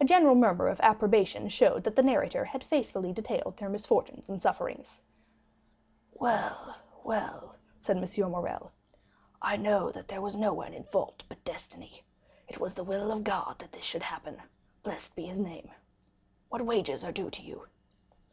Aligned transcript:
A 0.00 0.04
general 0.04 0.34
murmur 0.34 0.66
of 0.66 0.80
approbation 0.80 1.48
showed 1.48 1.84
that 1.84 1.94
the 1.94 2.02
narrator 2.02 2.44
had 2.44 2.64
faithfully 2.64 3.12
detailed 3.12 3.56
their 3.56 3.68
misfortunes 3.68 4.28
and 4.28 4.42
sufferings. 4.42 5.00
"Well, 6.12 6.76
well," 7.04 7.54
said 7.78 7.96
M. 7.98 8.30
Morrel, 8.32 8.72
"I 9.40 9.56
know 9.56 9.92
there 9.92 10.20
was 10.20 10.34
no 10.34 10.52
one 10.52 10.74
in 10.74 10.82
fault 10.82 11.22
but 11.28 11.44
destiny. 11.44 12.02
It 12.48 12.58
was 12.58 12.74
the 12.74 12.82
will 12.82 13.12
of 13.12 13.22
God 13.22 13.60
that 13.60 13.70
this 13.70 13.84
should 13.84 14.02
happen, 14.02 14.42
blessed 14.82 15.14
be 15.14 15.26
his 15.26 15.38
name. 15.38 15.70
What 16.48 16.62
wages 16.62 17.04
are 17.04 17.12
due 17.12 17.30
to 17.30 17.42
you?" 17.42 17.68